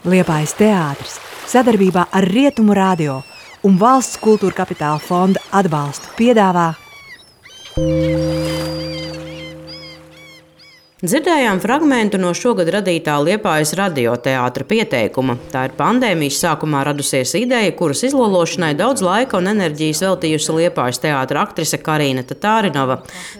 Liepājas 0.00 0.54
teātris 0.56 1.18
sadarbībā 1.50 2.06
ar 2.16 2.24
Rietumu 2.24 2.72
radio 2.72 3.18
un 3.68 3.76
valsts 3.76 4.16
kultūra 4.22 4.56
kapitāla 4.62 4.96
fonda 4.96 5.42
atbalstu 5.52 6.14
piedāvā 6.16 6.70
Dzirdējām 11.00 11.62
fragment 11.62 12.12
no 12.20 12.34
šogad 12.36 12.68
radītā 12.74 13.14
Liepājas 13.24 13.70
radioteātra 13.78 14.66
pieteikuma. 14.68 15.38
Tā 15.48 15.62
ir 15.70 15.72
pandēmijas 15.78 16.42
sākumā 16.42 16.82
radusies 16.84 17.30
ideja, 17.38 17.70
kuras 17.72 18.02
izlološanai 18.04 18.74
daudz 18.76 19.00
laika 19.00 19.38
un 19.38 19.48
enerģijas 19.48 20.02
veltījusi 20.04 20.56
Liepājas 20.58 21.00
teātra 21.00 21.40
aktrise 21.46 21.78
Karina 21.80 22.20
Tatārinova. 22.28 22.98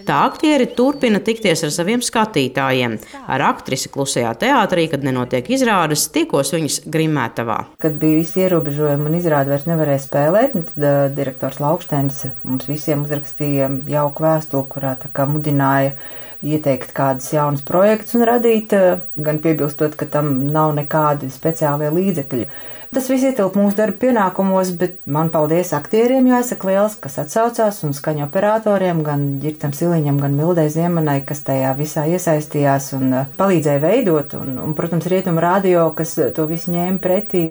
Tā 0.08 0.22
aktieri 0.30 0.70
turpina 0.79 1.20
tikties 1.20 1.66
ar 1.68 1.75
saviem 1.75 2.00
skatītājiem. 2.00 2.94
Ar 3.29 3.44
aktrisi 3.50 3.92
klusajā 3.92 4.32
teātrī, 4.40 4.86
kad 4.95 5.04
nenotiek 5.04 5.52
izrādes, 5.52 6.06
tikos 6.16 6.54
viņas 6.56 6.80
grimētavā. 6.88 7.58
Kad 7.84 8.00
bija 8.00 8.22
visi 8.22 8.40
ierobežojumi 8.46 9.13
un 9.13 9.18
izrādi 9.21 9.52
vairs 9.52 9.68
nevarēja 9.68 10.07
spēlēt, 10.07 10.57
nu 10.57 10.64
tad 10.71 10.80
uh, 10.80 11.04
direktors 11.13 11.61
Laukštēns 11.61 12.24
mums 12.40 12.72
visiem 12.72 13.04
uzrakstīja 13.04 13.68
jauku 13.99 14.29
vēstuli, 14.30 14.68
kurā 14.72 14.96
mudināja 15.29 15.93
ieteikt 16.43 16.93
kādus 16.96 17.30
jaunus 17.35 17.62
projektus 17.67 18.17
un 18.18 18.26
radīt, 18.29 18.72
eh, 18.72 19.00
gan 19.17 19.39
piebilstot, 19.39 19.96
ka 19.96 20.07
tam 20.07 20.49
nav 20.53 20.75
nekādi 20.76 21.30
speciālie 21.30 21.90
līdzekļi. 21.93 22.46
Tas 22.90 23.07
viss 23.07 23.22
ietilp 23.22 23.54
mūsu 23.54 23.76
darba 23.79 24.00
pienākumos, 24.03 24.72
bet 24.76 24.96
man 25.07 25.29
paldies 25.30 25.71
aktieriem, 25.76 26.26
jāsaka 26.26 26.66
liels, 26.66 26.96
kas 26.99 27.21
atsaucās, 27.22 27.85
un 27.86 27.93
skaņu 27.94 28.25
operatoriem, 28.25 29.04
gan 29.07 29.39
Girtam 29.39 29.71
Siliņam, 29.71 30.18
gan 30.18 30.35
Mildai 30.35 30.66
Ziemanai, 30.75 31.21
kas 31.26 31.44
tajā 31.46 31.71
visā 31.79 32.08
iesaistījās 32.11 32.92
un 32.98 33.12
eh, 33.12 33.28
palīdzēja 33.38 33.84
veidot, 33.84 34.34
un, 34.41 34.58
un 34.58 34.75
protams, 34.75 35.06
Rietuma 35.06 35.41
radio, 35.41 35.92
kas 35.94 36.16
to 36.34 36.48
visu 36.50 36.75
ņēma 36.75 36.98
pretī. 36.98 37.50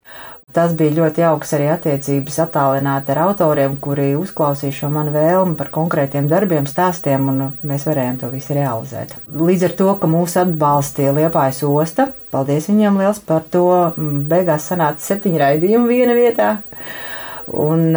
Tas 0.49 0.71
bija 0.73 0.95
ļoti 0.95 1.21
jauks 1.21 1.51
arī 1.53 1.67
attiecības 1.69 2.39
attālināt 2.41 3.09
ar 3.13 3.19
autoriem, 3.27 3.75
kuri 3.77 4.15
uzklausīja 4.17 4.73
šo 4.79 4.87
manu 4.93 5.11
vēlmu 5.13 5.53
par 5.59 5.69
konkrētiem 5.75 6.25
darbiem, 6.31 6.65
stāstiem, 6.65 7.27
un 7.29 7.43
mēs 7.69 7.85
varējām 7.85 8.17
to 8.23 8.31
visu 8.33 8.55
realizēt. 8.57 9.13
Līdz 9.29 9.67
ar 9.67 9.75
to, 9.77 9.89
ka 10.01 10.09
mūs 10.09 10.39
atbalstīja 10.41 11.13
Liepājas 11.13 11.61
osta, 11.67 12.07
paldies 12.33 12.65
viņiem 12.71 12.97
liels 12.97 13.21
par 13.21 13.45
to. 13.53 13.67
Beigās 13.99 14.65
sanāca 14.71 15.05
septiņi 15.05 15.43
raidījumi 15.43 15.93
viena 15.93 16.17
vietā. 16.17 16.49
Un 17.49 17.93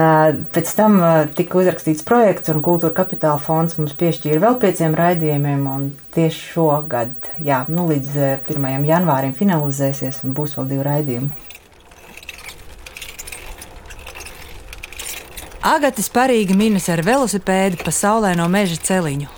pēc 0.53 0.73
tam 0.77 0.99
tika 1.37 1.59
uzrakstīts 1.61 2.05
projekts, 2.09 2.53
un 2.53 2.61
Kultūra 2.65 2.93
Kapitāla 2.97 3.41
fonds 3.41 3.79
mums 3.81 3.97
piešķīra 4.01 4.41
vēl 4.45 4.59
pieciem 4.61 4.97
raidījumiem. 4.97 5.89
Tieši 6.13 6.45
šogad, 6.53 7.33
jā, 7.41 7.63
nu, 7.73 7.89
līdz 7.89 8.21
1. 8.45 8.69
janvārim, 8.89 9.33
finalizēsies, 9.37 10.21
un 10.25 10.37
būs 10.37 10.59
vēl 10.59 10.69
divi 10.75 10.87
raidījumi. 10.89 11.49
Agatis 15.63 16.09
parīgi 16.11 16.57
minas 16.59 16.89
ar 16.91 17.05
velosipēdu 17.07 17.85
pa 17.87 17.93
saulēno 17.95 18.49
meža 18.51 18.81
celiņu. 18.83 19.29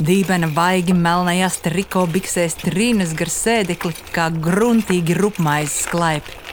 Dībena 0.00 0.48
vaigi 0.56 0.94
melnajās 0.96 1.58
triko 1.66 2.06
biksēs 2.08 2.56
trīnas 2.62 3.12
gar 3.18 3.28
sēdekli, 3.28 3.92
kā 4.08 4.30
gruntīgi 4.32 5.18
rupmaizes 5.20 5.84
klaipi. 5.92 6.45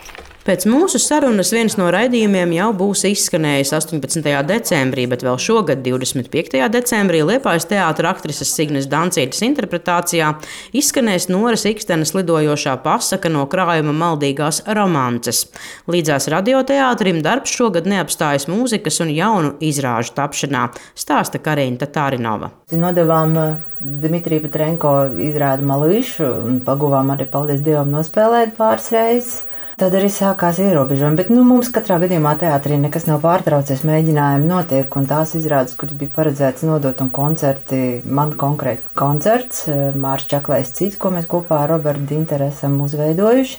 Pēc 0.44 0.66
mūsu 0.68 0.98
sarunas 1.00 1.48
viens 1.56 1.72
no 1.80 1.86
raidījumiem 1.88 2.50
jau 2.52 2.66
būs 2.76 3.06
izskanējis 3.08 3.70
18. 3.78 4.26
decembrī, 4.44 5.06
bet 5.08 5.22
vēl 5.24 5.38
šogad, 5.40 5.80
25. 5.80 6.58
decembrī, 6.68 7.22
Liepājas 7.24 7.64
teātris 7.70 8.10
aktrises 8.10 8.50
Signes 8.52 8.84
Dancītas 8.92 9.40
interpretācijā 9.46 10.34
izskanēs 10.76 11.30
Noras 11.32 11.64
Ikstenes 11.70 12.12
lidojošā 12.12 12.74
pasaka 12.84 13.30
no 13.32 13.46
krājuma 13.48 13.94
maldīgās 13.96 14.60
romances. 14.76 15.46
Līdzās 15.88 16.28
radioteātrim 16.36 17.22
darbs 17.24 17.56
šogad 17.56 17.88
neapstājas 17.88 18.44
mūzikas 18.52 19.00
un 19.00 19.14
jaunu 19.16 19.54
izrāžu 19.64 20.12
tapšanā, 20.20 20.66
stāsta 20.92 21.40
Karina 21.40 21.88
Tārinova. 21.88 22.52
Nodevām 22.84 23.40
uh, 23.40 23.56
Dmitriju 23.80 24.44
Petrenko 24.44 24.92
izrādi 25.24 25.64
malīšu 25.72 26.28
un 26.50 26.60
paguvām 26.68 27.16
arī, 27.16 27.30
paldies 27.32 27.64
Dievam, 27.64 27.96
nospēlēt 27.96 28.58
pāris 28.60 28.92
reizes. 28.92 29.34
Tad 29.74 29.94
arī 29.98 30.06
sākās 30.12 30.60
ierobežojumi. 30.62 31.18
Bet 31.18 31.30
nu, 31.34 31.42
mums 31.46 31.70
katrā 31.74 31.96
gadījumā 32.02 32.36
teātrī 32.38 32.76
nekas 32.78 33.08
nav 33.08 33.24
pārtraucies. 33.24 33.82
Mēģinājumi 33.88 34.46
notiek, 34.46 34.98
un 35.00 35.08
tās 35.10 35.34
izrādes, 35.34 35.74
kuras 35.78 35.96
bija 35.98 36.14
paredzētas 36.14 36.62
nodot, 36.68 37.00
un 37.02 37.10
koncerti, 37.14 37.80
man 38.06 38.36
konkrēti 38.38 38.94
koncerts, 38.94 39.64
eh, 39.66 39.90
Mārcis 39.98 40.30
Čaklais, 40.30 40.70
cits, 40.78 41.00
ko 41.00 41.10
mēs 41.10 41.26
kopā 41.26 41.64
ar 41.64 41.74
Robertu 41.74 42.06
Dinteru 42.12 42.46
esam 42.52 42.78
uzveidojuši, 42.86 43.58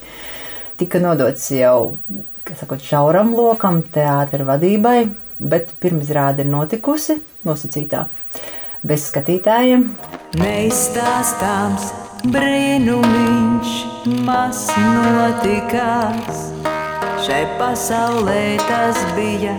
tika 0.80 1.04
nodots 1.04 1.50
jau 1.52 1.98
sakot, 2.54 2.80
šauram 2.80 3.36
lokam, 3.36 3.82
teātra 3.84 4.48
vadībai, 4.48 5.10
bet 5.40 5.76
pirmizrāde 5.82 6.46
ir 6.46 6.52
notikusi 6.52 7.20
nosacītā 7.44 8.06
bez 8.86 9.10
skatītājiem. 9.12 9.90
Neizstāstāms 10.40 12.05
brīnumiņš 12.34 13.76
maz 14.26 14.66
notikās. 14.78 16.44
Šai 17.26 17.46
pasaulē 17.60 18.42
tas 18.66 19.02
bija 19.18 19.56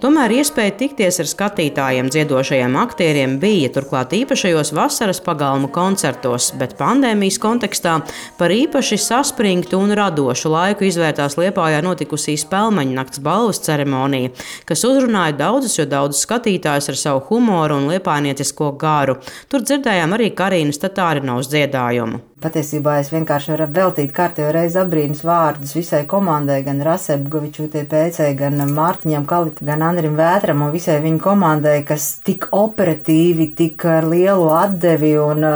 Tomēr 0.00 0.32
iespēja 0.32 0.72
tikties 0.80 1.18
ar 1.20 1.26
skatītājiem, 1.28 2.06
dziedošajiem 2.08 2.76
aktieriem 2.80 3.34
bija 3.42 3.68
turklāt 3.74 4.14
īpašajos 4.16 4.70
vasaras 4.72 5.20
pagalmu 5.20 5.68
koncertos, 5.74 6.46
bet 6.56 6.72
pandēmijas 6.78 7.36
kontekstā 7.42 7.98
par 8.38 8.54
īpaši 8.54 8.96
saspringtu 8.96 9.76
un 9.76 9.92
radošu 9.98 10.54
laiku 10.54 10.88
izvērtās 10.88 11.36
Liepājā 11.36 11.82
notikusī 11.84 12.38
Spēlmaņa 12.40 12.96
nakts 12.96 13.20
balvas 13.20 13.60
ceremonija, 13.66 14.32
kas 14.64 14.86
uzrunāja 14.88 15.36
daudzus, 15.42 15.76
jo 15.76 15.84
daudzus 15.92 16.24
skatītājus 16.24 16.88
ar 16.94 17.00
savu 17.02 17.26
humoru 17.28 17.76
un 17.82 17.92
liepāniecisko 17.92 18.72
garu. 18.80 19.20
Tur 19.52 19.68
dzirdējām 19.68 20.16
arī 20.16 20.32
Karīnas 20.32 20.80
Tatārinovas 20.80 21.52
dziedājumu. 21.52 22.29
Patiesībā 22.40 22.94
es 23.02 23.10
vienkārši 23.12 23.52
varu 23.52 23.66
veltīt 23.76 24.14
kārtējo 24.16 24.48
reizi 24.56 24.78
abrīnus 24.80 25.20
vārdus 25.28 25.74
visai 25.76 26.06
komandai, 26.08 26.62
gan 26.64 26.80
Rasebgovičūtei 26.86 27.84
pēcēji, 27.90 28.38
gan 28.38 28.56
Mārtiņam 28.72 29.26
Kalitam, 29.28 29.68
gan 29.68 29.84
Andrim 29.90 30.16
Vētram 30.16 30.64
un 30.64 30.72
visai 30.72 30.98
viņa 31.04 31.20
komandai, 31.20 31.78
kas 31.84 32.14
tik 32.24 32.48
operatīvi, 32.56 33.50
tik 33.58 33.84
ar 33.84 34.08
lielu 34.08 34.48
atdevi 34.56 35.16
un 35.20 35.48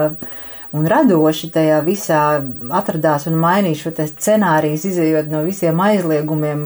un 0.74 0.88
radoši 0.90 1.52
tajā 1.54 1.76
visā 1.86 2.20
atradās 2.74 3.28
un 3.30 3.36
mainīja 3.38 3.78
šo 3.84 3.92
scenāriju, 3.94 4.80
izējot 4.90 5.30
no 5.30 5.44
visiem 5.46 5.78
aizliegumiem, 5.80 6.64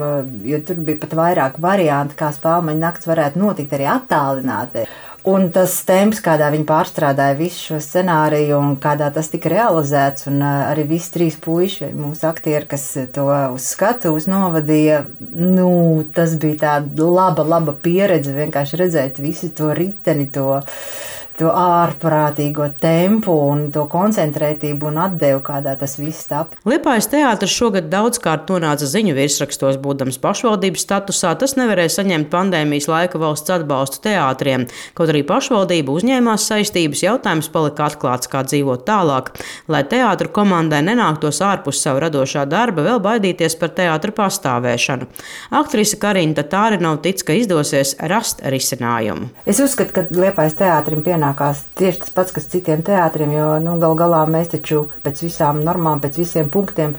jo 0.48 0.60
tur 0.64 0.80
bija 0.86 1.02
pat 1.02 1.12
vairāk 1.18 1.58
variantu, 1.60 2.16
kā 2.18 2.30
spēļu 2.32 2.76
nakts 2.78 3.08
varētu 3.10 3.42
notikt 3.42 3.76
arī 3.76 3.90
attālināti. 3.92 4.86
Un 5.28 5.48
tas 5.52 5.72
temps, 5.84 6.20
kādā 6.24 6.48
viņi 6.54 6.64
pārstrādāja 6.68 7.36
visu 7.36 7.58
šo 7.72 7.78
scenāriju, 7.84 8.56
un 8.56 8.76
kādā 8.80 9.10
tas 9.12 9.28
tika 9.28 9.50
realizēts, 9.52 10.28
un 10.30 10.40
arī 10.46 10.86
visi 10.88 11.12
trīs 11.16 11.36
puiši, 11.44 11.90
mūsu 11.96 12.24
aktieri, 12.30 12.64
kas 12.70 12.86
to 13.12 13.26
uz 13.52 13.66
skatuves 13.74 14.28
novadīja, 14.30 15.02
nu, 15.36 15.68
tas 16.16 16.36
bija 16.40 16.60
tāda 16.62 17.10
laba, 17.18 17.44
laba 17.44 17.76
pieredze 17.76 18.32
vienkārši 18.36 18.80
redzēt 18.80 19.20
visu 19.20 19.50
to 19.58 19.74
riteni, 19.76 20.30
to 20.32 20.62
to 21.38 21.50
ārprātīgo 21.54 22.66
tempu 22.80 23.32
un 23.48 23.68
to 23.74 23.84
koncentrētību 23.90 24.88
un 24.90 24.98
atdevu, 25.04 25.40
kādā 25.46 25.74
tas 25.78 25.96
viss 26.00 26.26
tap. 26.30 26.56
Liepājas 26.68 27.10
teātris 27.12 27.54
šogad 27.54 27.88
daudzkārt 27.92 28.50
nonāca 28.50 28.88
ziņu 28.88 29.14
virsrakstos, 29.16 29.78
būdams 29.82 30.18
pašvaldības 30.22 30.84
statusā. 30.86 31.34
Tas 31.38 31.54
nevarēja 31.58 31.98
saņemt 31.98 32.30
pandēmijas 32.32 32.88
laika 32.90 33.20
valsts 33.22 33.54
atbalstu 33.54 34.02
teātriem. 34.08 34.66
Kaut 34.98 35.12
arī 35.12 35.22
pašvaldība 35.26 35.94
uzņēmās 35.94 36.48
saistības, 36.50 37.04
jautājums 37.06 37.50
palika 37.54 37.86
atklāts, 37.88 38.30
kā 38.30 38.42
dzīvot 38.46 38.84
tālāk. 38.88 39.30
Lai 39.70 39.84
teātru 39.88 40.32
komandai 40.34 40.82
nenāktos 40.86 41.42
ārpus 41.44 41.82
savu 41.84 42.02
radošā 42.06 42.46
darba, 42.50 42.84
vēl 42.86 43.02
baidīties 43.04 43.58
par 43.60 43.72
teātra 43.78 44.14
pastāvēšanu. 44.16 45.08
Aktrise 45.58 45.98
Karina 46.00 46.42
Tārinova 46.42 47.00
tic, 47.04 47.22
ka 47.26 47.36
izdosies 47.36 47.94
rast 48.10 48.42
risinājumu. 48.42 49.30
Es 49.48 49.60
uzskatu, 49.62 49.94
ka 49.94 50.06
Liepājas 50.08 50.56
teātrim 50.58 51.02
pienāk 51.06 51.27
pienākās 51.28 51.64
tieši 51.76 52.00
tas 52.00 52.10
pats, 52.10 52.32
kas 52.32 52.48
citiem 52.48 52.82
teātriem, 52.82 53.32
jo 53.32 53.58
nu, 53.60 53.78
gal 53.78 53.94
galā 53.96 54.26
mēs 54.28 54.48
taču 54.48 54.88
pēc 55.04 55.22
visām 55.22 55.62
normām, 55.64 56.00
pēc 56.00 56.18
visiem 56.18 56.48
punktiem 56.48 56.96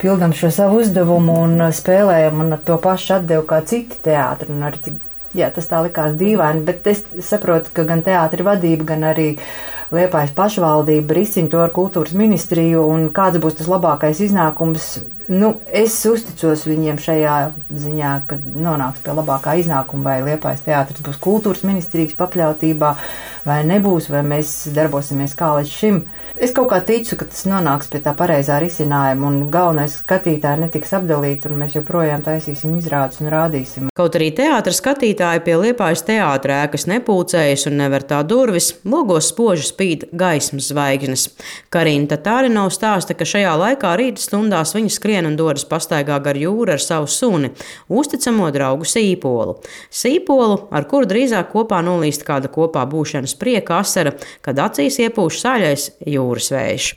pildām 0.00 0.32
šo 0.32 0.50
savu 0.50 0.80
uzdevumu 0.80 1.42
un 1.42 1.60
spēlējam 1.72 2.40
un 2.40 2.52
ar 2.52 2.60
to 2.64 2.78
pašu 2.78 3.18
atdevu 3.18 3.44
kā 3.46 3.60
citi 3.64 3.96
teātri. 4.02 4.48
Jā, 5.34 5.50
tas 5.54 5.66
tā 5.70 5.82
likās 5.84 6.16
dīvaini, 6.18 6.64
bet 6.64 6.86
es 6.90 7.04
saprotu, 7.22 7.70
ka 7.72 7.84
gan 7.84 8.02
teātris 8.02 8.44
vadība, 8.44 8.84
gan 8.94 9.04
arī 9.12 9.36
Liepājas 9.90 10.30
pašvaldība 10.34 11.14
risina 11.14 11.50
to 11.50 11.58
ar 11.58 11.70
kultūras 11.74 12.14
ministriju, 12.14 12.84
un 12.86 13.08
kāds 13.10 13.40
būs 13.42 13.56
tas 13.58 13.66
labākais 13.66 14.20
iznākums. 14.22 15.00
Nu, 15.30 15.52
es 15.70 15.94
uzticos 16.10 16.64
viņiem 16.66 16.96
šajā 16.98 17.34
ziņā, 17.70 18.14
ka 18.26 18.38
nonāks 18.58 19.04
pie 19.04 19.14
labākā 19.14 19.54
iznākuma, 19.60 20.08
vai 20.08 20.24
Liepājas 20.26 20.64
teātris 20.66 21.04
būs 21.06 21.20
kultūras 21.22 21.62
ministrijas 21.62 22.16
pakļautībā, 22.18 22.90
vai 23.46 23.60
nebūs, 23.68 24.10
vai 24.10 24.24
mēs 24.26 24.50
darbosimies 24.74 25.36
kā 25.38 25.52
līdz 25.60 25.70
šim. 25.70 26.00
Es 26.40 26.54
kaut 26.56 26.70
kā 26.72 26.80
ticu, 26.84 27.14
ka 27.20 27.28
tas 27.28 27.44
nonāks 27.48 27.88
pie 27.92 28.00
tā 28.02 28.14
pareizā 28.16 28.58
risinājuma, 28.62 29.28
un 29.28 29.50
galvenais 29.52 29.98
skatītāji 30.00 30.64
netiks 30.64 30.94
apdalīti, 30.96 31.46
un 31.50 31.58
mēs 31.60 31.76
joprojām 31.76 32.24
taisīsim 32.26 32.74
izrādes 32.80 33.20
un 33.22 33.30
rādīsim. 33.32 33.90
Kaut 33.96 34.16
arī 34.16 34.30
teātris 34.36 34.80
skatītāji 34.80 35.44
pie 35.44 35.56
liepājas 35.60 36.02
teātrē 36.08 36.62
ēkas 36.64 36.88
nepulcējas 36.90 37.66
un 37.68 37.76
nevar 37.82 38.06
tā 38.08 38.22
durvis, 38.26 38.72
logos 38.88 39.28
spoži 39.30 39.68
spīd 39.68 40.08
gaismas 40.16 40.70
zvaigznes. 40.72 41.28
Karina 41.70 42.08
Tatārinovs 42.14 42.80
stāsta, 42.80 43.14
ka 43.14 43.28
šajā 43.28 43.52
laikā 43.60 43.92
rīta 44.00 44.24
stundās 44.24 44.72
viņa 44.76 44.94
skrien 44.96 45.19
un 45.28 45.36
dodas 45.36 45.66
pastaigā 45.68 46.16
gar 46.24 46.38
jūru 46.38 46.72
ar 46.72 46.80
savu 46.80 47.08
suni, 47.10 47.50
uzticamo 47.88 48.48
draugu 48.54 48.88
Sīpolu. 48.88 49.58
Sīpolu, 49.92 50.56
ar 50.72 50.88
kuru 50.90 51.08
drīzāk 51.10 51.52
kopā 51.52 51.82
nolīst 51.84 52.24
kāda 52.28 52.48
kopā 52.52 52.86
būšanas 52.88 53.36
prieka 53.40 53.80
asara, 53.82 54.14
kad 54.40 54.62
acīs 54.62 55.00
iepūš 55.04 55.42
saļais 55.44 55.90
jūras 56.06 56.50
vējš. 56.54 56.94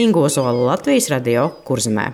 Ingo 0.00 0.28
Zola 0.28 0.52
Latvijas 0.72 1.10
radio 1.12 1.50
kurzemē. 1.66 2.10